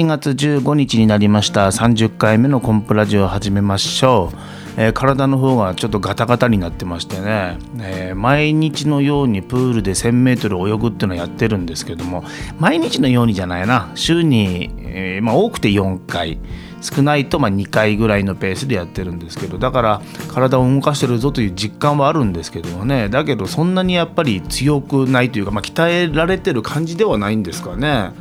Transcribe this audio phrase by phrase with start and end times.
[0.00, 1.66] 7月15日になりました。
[1.66, 4.36] 30回目のコンプラジオを始めましょう、
[4.80, 12.24] えー、体の方がちょっとガタガタになってましてね、えー、毎日のようにプールで 1000m 泳ぐっていうのをやってるんですけども
[12.58, 13.92] 毎日のようにじゃないな。
[13.94, 16.38] 週に、えー、まあ、多くて4回。
[16.80, 23.10] 少ないとま2回ぐらいのペースでやってるんですけどだから体を動かしてるぞという実感はあるんですけどもね。
[23.10, 28.12] だけどそんなにやっぱり強くないというか、まあ、鍛えられてる感じではないんですかね。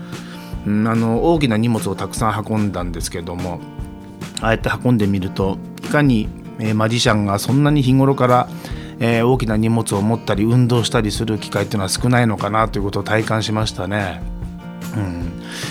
[0.69, 3.59] あの大きな荷物をたくさん運んだんですけども
[4.41, 8.49] ああやって運んでみるといかに、え、マジシャンがそんなに日頃から、
[8.99, 14.21] えー、大きな荷物を持ったり運動したりする機会っていうのは少ないのかなということを体感しましたね。
[14.95, 15.29] うん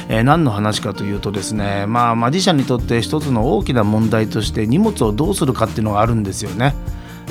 [0.08, 6.74] えー、何の話かというとですね、まあ、マジシャンにとって一つの大きな問題として荷物をどうするかっていうのがあるんですよね。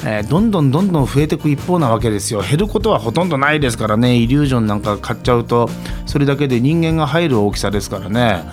[0.06, 2.42] えー、どんどんどんどん増えていく一方なわけですよ。
[2.42, 4.16] 減ることはほとんどないですからね。
[4.16, 5.70] イリュージョンなんか買っちゃうと
[6.06, 8.44] それだけで人間が入る大きさですからね、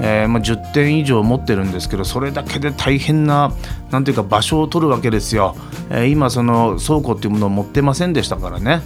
[0.00, 3.52] えー、まあ、10点以上持ってるんですけどそれだけで大変な
[3.90, 5.54] なんていうか場所を取るわけですよ、
[5.90, 8.80] えー、今その倉庫っていうものを持ってませんでしたからね。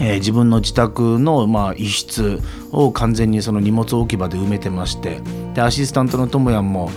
[0.00, 5.20] えー、自分の自宅の、まあ、一室を完全にその荷物置き場で埋めてまして。
[5.54, 6.88] でアシスタントのともやんも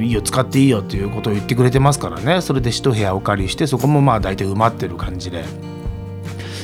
[0.00, 5.44] いいよ使っていいよっていうことを言ってくれてますからねそれで一部屋お借りしてそこもまあ大体埋まってる感じで。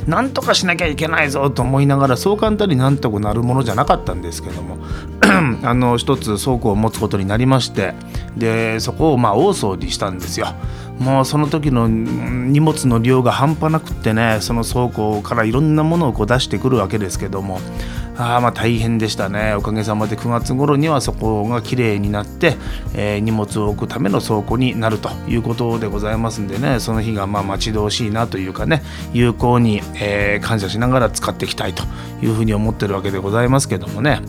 [0.07, 4.77] なんとかしなきゃいけないぞと思いながらそう簡単になんとかなるものじゃなかったんですけども
[5.65, 7.95] あの一つ倉庫を持つことになりまして
[8.37, 10.49] でそこをまあ大掃除したんですよ。
[10.99, 17.59] もうその時の荷物の量が半端なくってねその倉庫からいろんなものをこう出してくるわけですけども
[18.17, 19.55] あまあ大変でしたね。
[19.55, 22.57] おかげさまで9月頃にはそこがきれいになって、
[22.95, 26.81] えー、荷物を置くための倉庫になるということでございますんでね。
[26.81, 31.83] その日がまあ待ち遠しいなというかね有効に、えー、感謝しながら使っていきたいと
[32.23, 34.21] いうふうに思ってるわけでございますけどもね。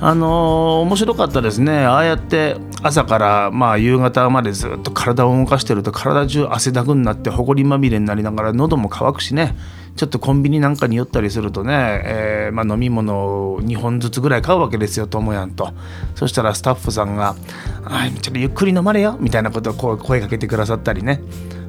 [0.00, 1.84] あのー、面白かったですね。
[1.84, 9.56] ああやって朝からまあ夕方までずっと体を動かしてると体中汗だくになってほこりまみれになりながら喉も渇くしね。
[9.94, 15.70] ちょっとコンビニなんかに寄ったりするとね、えー、まあ、飲み物を2本ずつぐらい買うわけですよともやんと。
[16.14, 17.36] そしたらスタッフさんが
[17.84, 21.20] 「あちょっとゆっくり飲まれよ」みたいなことを声かけてくださったりね、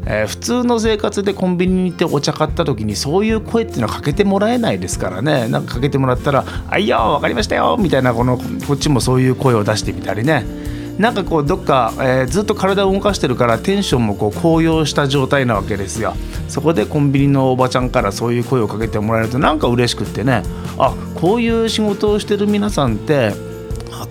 [0.05, 5.49] えー、普通の生活でコンビニに行ってお茶買った時にそういう声っていうのはかけてもらえないですからね。
[5.49, 10.72] なんかかけてもらったら「あいよ分かりましたよ」みたいなこのこっちもそういう声を出してみたりね。
[10.97, 16.13] なんかこうどっか、えー、ずっと体を動かしてるからテンションもこう高揚した状態なわけですよ。
[16.47, 20.43] そこでコンビニのおばちゃんからそういう声をかけてもらえるとなんか嬉しくってね。
[20.77, 23.33] あこういう仕事をしてる皆さんって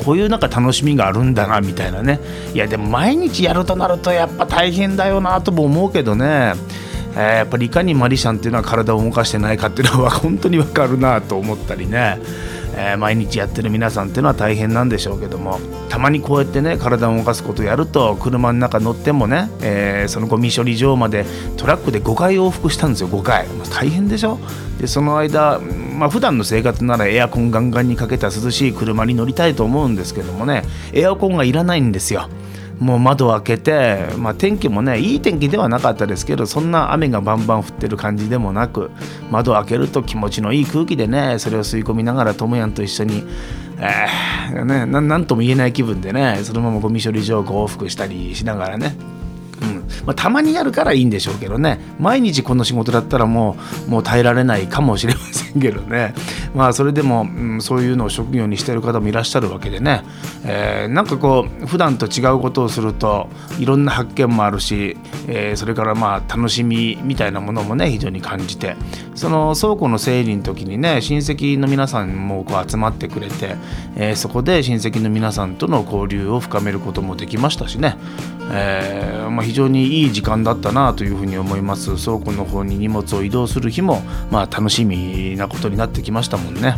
[0.04, 2.18] こういうなんか楽しみがあるんだなみたいなね。
[2.52, 6.54] いやでも毎日やるとなるとやっぱ大変だよなとも思うけどね。
[7.14, 12.18] えー、やっぱりいかにマリシャンっていうのは体を動かしてないかっていうのは本当に分かるなと思ったりね。
[12.74, 23.08] えー、毎日やってる皆さんっていうのは大変なんでしょうけどもたまにこうやってね体を動かすことをやると車の中乗ってもね、えー、そのゴミ処理場までトラックで5回往復したんですよ。
[23.08, 24.38] 5回、まあ、大変でしょ？
[24.80, 32.28] でその間まあ普段の生活ならエアコンガンガンにかけた涼しい車に乗りたいと思うんですけどもねエアコンがいらないんですよ。
[32.82, 38.90] もう窓を開けて、まあ、天気もねいい天気ではなかったですけどそんな雨がバンバン降ってる感じでもなく
[39.30, 43.24] 窓を開けると気持ちのいい空気でねそれを吸い込みながらともやんと一緒に、
[43.78, 48.96] えーね、なんとも言えない気分でねそのままゴミ処理場を往復したりしながらね。
[50.06, 51.78] まあ、たまにやるからいいんでしょうけどね。
[51.98, 53.56] 毎日この仕事だったらも
[53.86, 56.14] うもう耐えられないかもしれませんけどね。
[56.54, 60.02] まあそれでも、うん、そういうのを職業にしてる方もいらっしゃるわけでね、
[60.44, 64.96] えー、なんかこう普段と違うことをするといろんな発見もあるし、
[65.28, 68.76] えー、それからまあ楽しみみたいなものもね非常に感じて。
[69.14, 73.56] その倉庫の整理の時にね親戚の皆さんもこう集まってくれて、
[73.96, 77.96] えー、そこで親戚の皆さんとの交流を深めることもできましたしね、
[78.52, 86.76] えーまあ、非常にいい時間だったなというふうに思います倉庫の方に荷物を移動する日も、まあ、楽しみなことになってきましたもんね。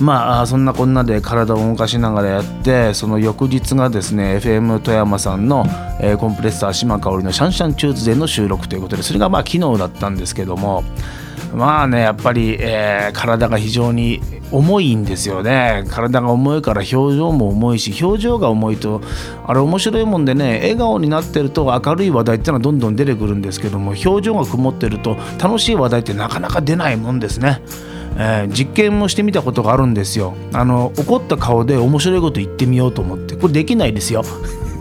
[0.00, 5.64] まあそんなこんなで体を動かしながらやってその翌日がですね FM 富山さんの、
[6.00, 10.84] えー、コンプレッサー島香織の「シャンシャンチューズデー」の収録ということでそれがまあ昨日だったんですけども
[11.52, 15.84] まあねやっぱり、えー、体が非常に重いんですよね。
[15.88, 19.00] 体が重いから表情も重いし表情が重いと
[19.46, 27.62] あれ面白いもんでね笑顔になってると明るい話題ってのはどんどん出てくるんですけども表情が曇ってると楽しい話題ってなかなか出ないもんですね。
[28.20, 30.34] えー、実験もしてみたことがあるんですよ。
[30.52, 34.22] あの怒った顔で面白いこと言ってみようと思ってこれできないですよ。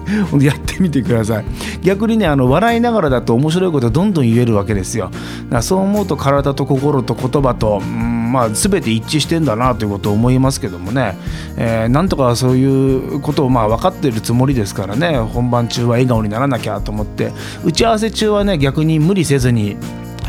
[0.39, 1.45] やってみてください。
[1.83, 5.05] 逆にねあの笑いながらだと面白いことどんどん言えるわけですよ。
[5.05, 11.17] だからそう思うと体と心と言葉とうんまあ、全て一致してんだなということを思いますけどもね、
[11.57, 15.17] えー、なんとかそういうことをまあ分かってるつもりですからね。
[15.17, 17.31] 本番中は笑顔にならなきゃと思って。
[17.63, 19.77] 打ち合わせ中はね逆に無理せずに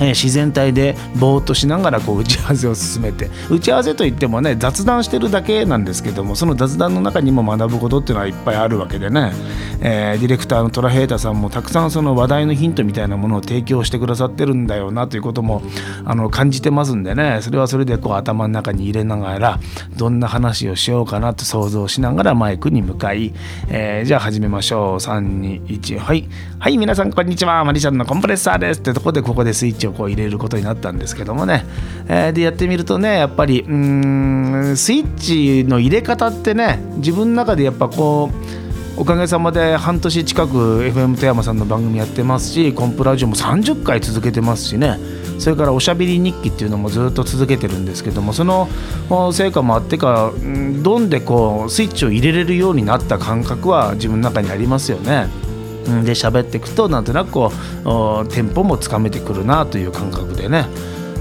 [0.00, 9.32] え自然体でぼーっとしながらこう打ち合わせを進めて打ち合わせといってもね雑談してるだけなんですけどもその雑談の中にも学ぶことっていうのはいっぱいあるわけでね、
[9.80, 15.62] えー、ディレクターのトラヘイタさんもたくさんその話題のヒントみたいなものを提供してくださってるんだよなということも
[16.04, 17.38] あの感じてますんでね。
[17.42, 19.60] それはそれでこう頭の中に入れながら
[19.96, 23.32] どんな話をしようかなと想像しながらマイクに向かい、
[23.68, 24.96] えー、じゃあ始めましょう。
[24.96, 26.28] 321はい。
[26.58, 27.64] はい皆さんこんにちは。
[27.64, 28.80] マリちゃんのコンプレッサーです。
[28.80, 31.64] ってとこでここでスイッチをこう入れることになったんですけどもね、
[32.08, 44.98] えー、でやってみるとねやっぱりうんスイッチの入れ方ってね自分の中でやっぱこうおかげさまで半年近く FM 富山さんの番組やってますしコンプラジオも30回続けてますしね
[45.38, 48.68] それからおしゃべり日記っていうのもずっと続けてるんですけどもその
[49.32, 50.32] 成果もあってか
[50.82, 55.28] どんでこうスイッチを入れれるようになった感覚は自分の中にありますよね。
[56.04, 57.52] で喋っていくとなんとなくこ
[58.24, 60.66] うテンポもつかめてくるなという感覚でね、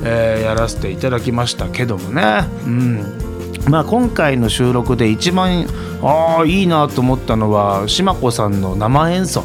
[0.03, 3.03] えー、やらせていただきましたけどもね、うん。
[3.69, 5.65] まあ、今回の収録で一番
[6.01, 9.43] あいいなと思ったのは島子さんの生演奏。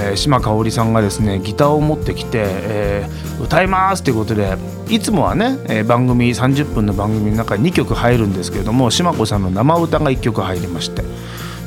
[0.00, 4.56] え、島香織さんがですねギターを持ってきて、えー、歌いますということで
[4.88, 11.02] いつもはね、え、番組30分の番組の中に2曲入るんですけれども島子さんの生歌が1曲入りまして。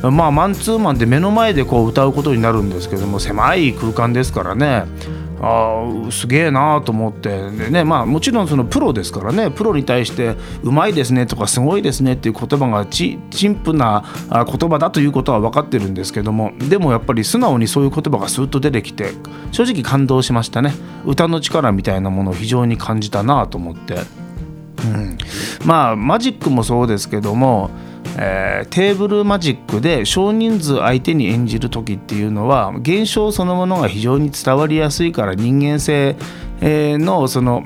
[0.03, 4.85] まあマンツーマンで目の前でこう歌うことになるんですけども狭い空間ですからね。
[5.43, 7.29] あすげえなーと思って。
[7.51, 9.49] でねまあもちろんそのプロですからね。
[9.49, 19.13] プロに対してうまいですねとかすごいですねっていう言葉がち陳腐な言葉だということは分かってるんですけどもでもやっぱり素直にそういう言葉がスーッと出てきて
[19.51, 20.73] 正直感動しましたね。
[21.05, 23.95] 歌の力みたいなものを非常に感じたなと思って、
[24.85, 25.17] うん、
[25.65, 27.71] まあマジックもそうですけども
[28.17, 36.15] えー、テーブルマジックで少人数相手に演じる時っていうのは現象そのものが非常に伝わりやすいから人間性
[36.61, 37.63] のその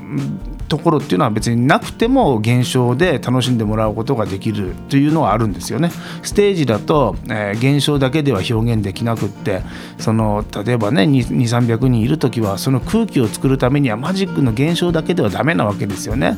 [0.68, 5.90] ところっていうのは別になくても現象で楽しんでもらうことができるというのはあるんですよね。
[6.22, 9.62] ステージだと、えー、現象だけでは表現できなくって
[9.98, 16.36] その例えばね2300人いる時はその空気を作るためにはマジックの現象だけではダメなわけですよね。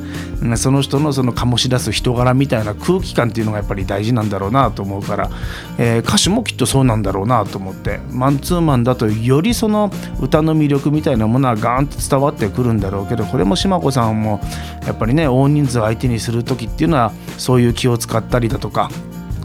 [0.57, 5.31] その人のその醸し出す人柄みたいな空気感っていうのがやっぱり大事なんだろうなと思うから、
[5.79, 9.91] えー、歌手もきっとそうなんだろうなと思ってマンツーマンだとよりその
[10.21, 14.41] 歌の魅力みたいなものはガーンと伝わってくるんだろうけどこれも島子さも
[14.87, 18.91] やっぱりね大人数相手にする時っていうのはそういう気を使ったりだとか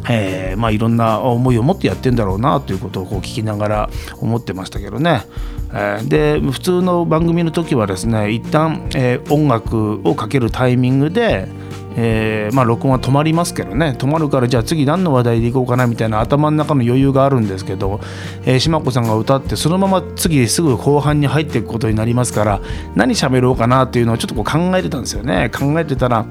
[0.09, 3.89] えー、まあいろんな思いを持ってやってんだろうなということをこう聞きながら
[4.19, 5.23] 思ってましたけどね、
[5.71, 11.47] えー、で普通の番組の時はですね一旦、えー、音楽をかけるタイミングで
[11.95, 13.95] えー、まあ録音は止まりますけどね。
[13.97, 17.99] 止まるからじゃあ次何の話題でいこうかなみたいな頭の中の余裕があるんですけど、
[18.45, 22.61] えー、島子さんが歌ってそのまま次すぐ後半に入っていくことになりますから
[22.95, 25.49] 何喋ろうかなっていうのをちょっとこう考えてたんですよね。
[25.49, 26.25] 考えてたら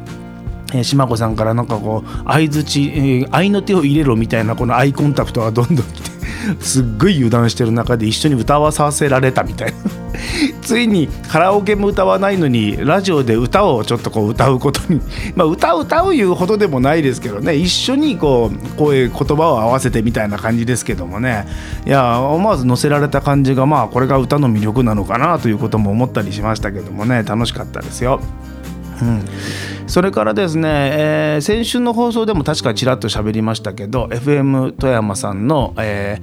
[0.75, 6.12] え島子さんからなんかこう相づち、えー、愛の手を入れろみたいなこのアイコンタクトがどんどん来て
[6.61, 9.79] すっごい油断してる中で一緒に歌わさせられたみたいな。
[10.63, 15.01] ついにカラオケも歌わないのにラジオで歌をちょっとこう歌うことに。
[15.35, 17.55] まあ歌う歌ういうほどでもないですけどね。
[17.55, 21.47] 一緒にこう声言葉を合わせてみたいな感じですけどもね。
[21.87, 27.23] いや思わず乗せられた感じがまあこれが歌の魅力なのかなということも思ったりしましたけどもね。
[27.23, 28.21] 楽しかったですよ。
[29.01, 29.25] うん、
[29.87, 36.19] それからですね、えー、先週の放送でも確かちらっと喋りましたけど FM 富山さんの、え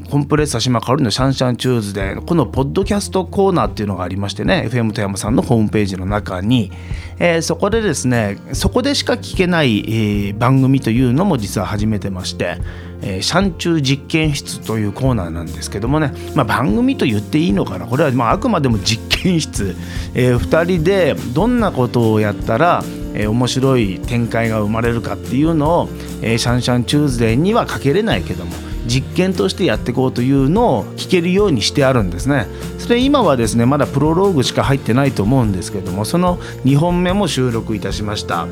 [0.00, 6.72] ー、コンプレッサー島香織のシャンシャンチューズデーこのポッドキャストコーナーっていうのがありましてね FM 富山さんのホームページの中に、
[7.18, 12.58] えー、そこでですねそこでしか聞けない、えー、番組というのも実は始めてまして
[13.02, 17.86] えー、シャンチュー実験室というコーナーなんですけどもね、まあ、番組と言っていいのかな。
[17.86, 19.76] これはまああくまでも実験室、
[20.14, 22.82] えー、2人でどんなことをやったら、
[23.14, 25.88] えー、面白い展開が生まれるかっていうのを、
[26.22, 28.52] えー、シャンシャンチューズデーにはかけれないけども
[28.86, 32.46] 実験としてやっていこうというのを聞けるようにしてあるんですね。
[32.78, 38.46] それ今はですねまだプロローグしか入ってないと思うんですけどもその2本目も収録いたしました。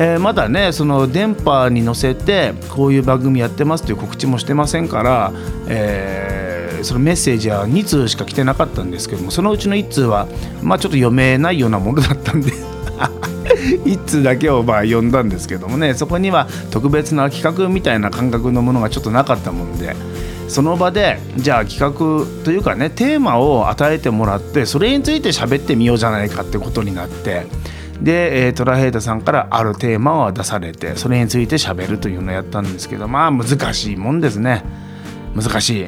[0.00, 5.32] えー、まだねその電波に乗せてこういう番組やってますという告知もしてませんから、
[5.66, 10.28] えー、そのメッセージは2通しか来てなかったんですけどもそのうちの1通は、
[10.62, 12.52] まあ、ちょっと読めないようなものだったんで
[13.84, 19.96] 1通だけをまあ読んだんですけどもねそこには特別な企画みたいな感覚のものがちょっとなかったもんで。
[20.48, 27.46] その場でじゃあ企画というかねテーマを与えてもらってそれについて喋ってみようじゃないかってことになって
[28.02, 34.64] で、えー、トラヘイタさんからあるテーマを出されてそれについてしゃべるというのをやったんですけどまあ難しいもんですね
[35.34, 35.86] 難しい。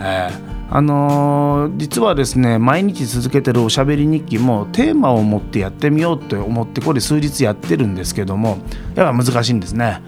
[0.00, 8.58] えーあのー、実はですね毎日続けてるおしゃべり日記もテーマを持ってやってみようと思ってこれ数日やってるんですけども
[8.94, 10.02] やっぱ難しいんですね。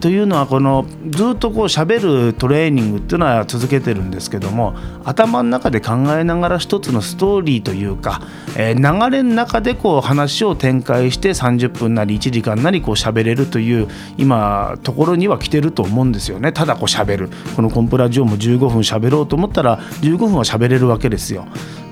[0.00, 8.22] というのはこのずっとこう喋るトレーニングっていうのは続けてるんですけども頭の中で考えながら一つのストーリーというか、
[8.56, 21.46] えー、流れの中でこう話を展開して30分なり1時間なりこう喋れるという今ところには来てると思うんですよねただこう喋るこのコンプラジオも15分喋ろうと思ったら15分は喋れるわけですよ。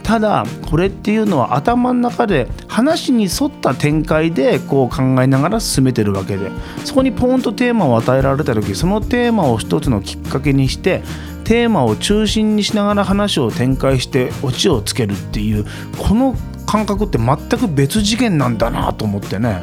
[0.08, 6.50] ただこれっていうのは頭の中で話に沿った展開でこう考えながら進めてるわけで
[6.86, 11.02] そこにポンとテーマを与えられた時そのテーマを一つのきっかけにして
[11.44, 15.66] テーマを中心にしながら話を展開してオチをつけるっていう
[15.98, 16.34] この
[16.64, 19.60] 感覚って全く別次元なんだなと思ってね、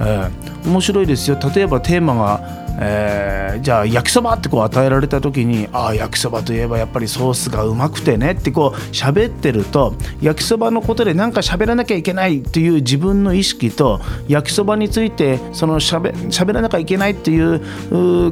[0.00, 1.38] えー、面白いですよ。
[1.54, 17.60] 例えばテーマがえー、じゃあ焼きそばってこう与えられた時にああ焼きそばといえばやっぱりソースがうまくてねってこう喋ってると焼きそばのことで何か喋らなきゃいけないという自分の意識と焼きそばについてそのしゃべ喋らなきゃいけないっていう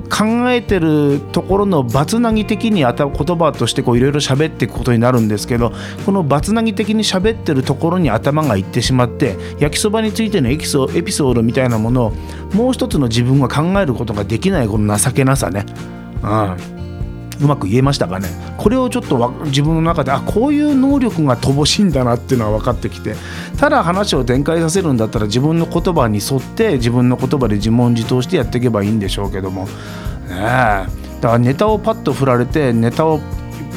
[0.09, 5.73] 考えてるところのバツナギ的にあた言葉としていろいろ喋っていくことになるんですけど
[6.05, 12.13] このバツナギ的に喋ってるところに頭がいってしまって焼きそばについてのエピソードみたいなものを
[12.55, 15.64] もう一つの自分が考えることができできないこの情けなさね、
[16.21, 16.57] うん、
[17.45, 18.26] うまく言えましたかね。
[18.59, 23.14] これをちょっと自分の中であこういう能力が乏しいんだなっていうのは分かってきて
[23.59, 29.67] ただ話を展開させるんだったら自分の言葉に沿って自分の言葉で自問自答してやっていけばいいんでしょうけども。
[29.67, 29.71] ね
[30.31, 30.35] え。
[30.35, 30.87] だか
[31.21, 33.21] らネタをパッと振られてネタを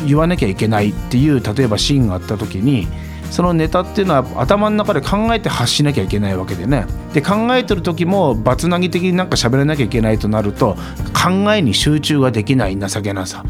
[0.08, 2.88] 言わなきゃいけないっていう例えばシーンがあった時に
[3.32, 6.86] そのネタっていうのは頭の中で考えて発しなきゃいけないわけでね。
[7.14, 10.76] で考えてる時もバツナギ的になんか喋らなきゃいけないとなると
[11.14, 13.44] 考えに集中ができない情けなさ。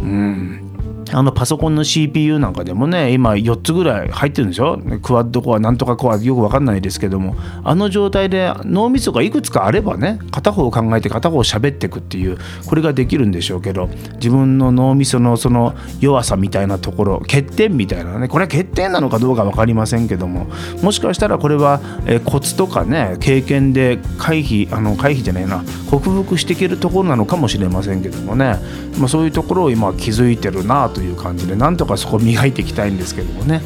[0.00, 0.67] うん。
[1.12, 7.36] あのパソコンの CPU なんかでもね今4つぐらい入ってるんでしょクワッドコアなんとかコアよく分かんないですけども。
[7.64, 20.46] あの状態で脳みそがいくつかあればね片方を考えて片方を喋っていくっていうこれができるんでしょうけど自分の脳みそのその弱さみたいなところ欠点みたいなねこれは欠点なのかどうか分かりませんけども
[20.82, 28.56] もしかしたらこれは、えコツとかね経験で回避あの回避じゃないな克服していけるところなのかもしれませんけどもね、
[28.98, 33.62] まあ、そういうところを今気づいてるなとという感じでなんとかそこ磨いていきたいんですけどもね、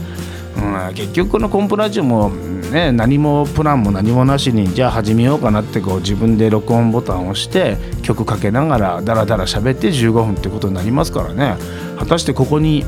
[0.59, 11.57] うん、結局このコンプラジオも、ね、何もプランも何もなしにじゃあ始めようかなってこう自分で録音ボタンを押して曲かけながらダラダラ喋って15分ってことになりますからね
[11.99, 12.85] 果たしてここに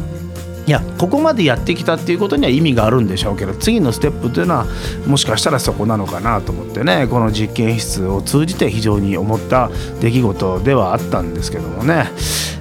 [0.67, 4.67] いやここまでやってきたっていうことには意味があるんでしょうけど次のステップというのは
[5.07, 9.71] もしかしたらそこなのかなと思ってねこの実験室を通じて非常に思った
[10.01, 12.11] 出来事ではあったんですけどもね。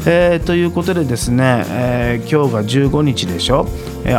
[0.06, 3.68] えー、ということでですね、えー、今日が15日でしょ。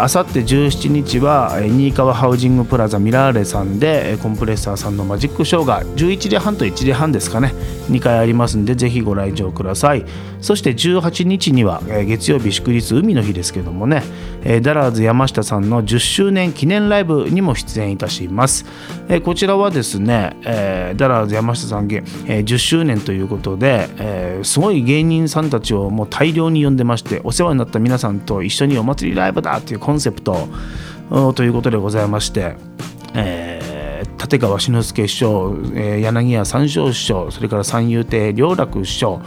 [0.01, 7.53] あさって17日は新川ハウジングプラザミラーレさんでコンプレッサーさんのマジックショーが11時半と1時半ですかね。
[7.91, 10.07] 2回ありますんでぜひご来場ください。
[10.41, 14.03] そして18日には月曜日祝日海の日ですけどもね
[14.63, 18.65] ダラーズ山下さんの10周年記念ライブにも出演いたします。
[19.23, 20.35] こちらはですね
[20.97, 30.49] ダラーズ山下さん10周年ということですごい芸人さんたちをもう大量に呼んでましてお世話になった皆さんと一緒にお祭りライブだというコンセプト
[31.35, 32.57] ということでございまして、
[33.15, 39.21] えー、立川志の輔師匠、えー、柳家三笑師匠それから三遊亭良楽師匠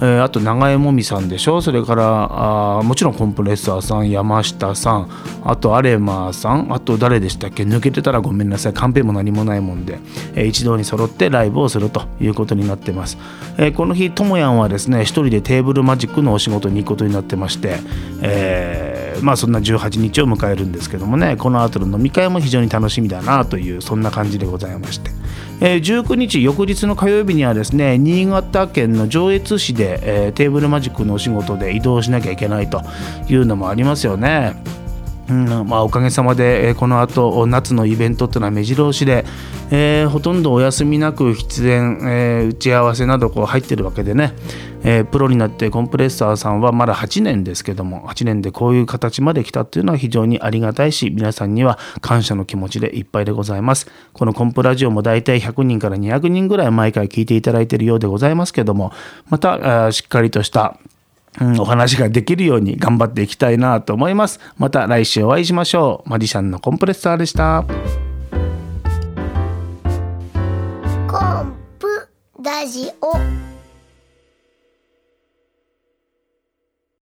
[0.00, 1.60] えー、あと長江もみさんでしょ。
[1.60, 5.10] それからあもちろんコンプレッサーさん山下さん
[5.44, 7.64] あとアレマーさんあと誰でしたっけ。
[7.64, 8.72] 抜けてたらごめんなさい。
[8.72, 9.98] カンペも何もないもんで、
[10.34, 13.18] えー、一堂に揃ってライブをするということになってます、
[13.56, 17.78] えー、この日ともやんはですね一人でテーブルマジックのお仕事に行くことになってまして、
[18.22, 18.87] えー、
[19.22, 25.10] まあそんな18日を迎えるんですけどもねこの後の飲み会も非常に楽しみだなというそんな感じでございまして
[25.60, 32.82] えー、19日翌日の火曜日にはですね新潟県の上越市で、えー、テーブルマジックのお仕事で移動しなきゃいけないと
[33.28, 34.54] いうのもありますよね。
[35.30, 39.26] うんまあ、おかげさまで、えー、この後夏のイベントっていうのは目白押しで、
[39.70, 44.32] えー、ほとんどお休みなく出演、えー、打ち合わせなどこう入ってるわけでね、
[44.84, 53.86] え、プロになってコンプレッサーさんはまだ8年ですけども8年でこういう形まで来たっていうのは非常にありがたいし皆さんには感謝の気持ちでいっぱいでございます。
[54.14, 58.92] このコンプラジオも大体100人から200人ぐらい毎回聞いていただいているようでございますけども
[59.28, 60.78] またしっかりとした
[61.40, 64.40] うん、お話ができるように頑張っていきたいなと思います。
[64.56, 66.10] また来週お会いしましょう。
[66.10, 67.64] マジシャンのコンプレッサーでした。
[71.06, 72.08] コンプ
[72.42, 73.57] ラジオ